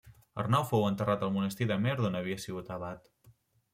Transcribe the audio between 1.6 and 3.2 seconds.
d'Amer d'on havia sigut abat.